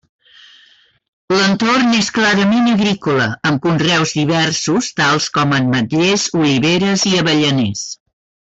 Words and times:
L'entorn 1.39 1.91
és 1.97 2.09
clarament 2.15 2.71
agrícola, 2.71 3.27
amb 3.51 3.63
conreus 3.67 4.15
diversos 4.23 4.89
tals 5.03 5.29
com: 5.39 5.57
ametllers, 5.61 6.29
oliveres 6.43 7.09
i 7.13 7.17
avellaners. 7.25 7.87